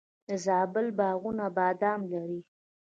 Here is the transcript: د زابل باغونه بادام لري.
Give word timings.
د 0.27 0.29
زابل 0.45 0.87
باغونه 0.99 1.45
بادام 1.57 1.99
لري. 2.11 2.39